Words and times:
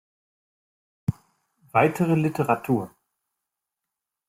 Weitere 1.73 2.15
Literatur 2.15 2.89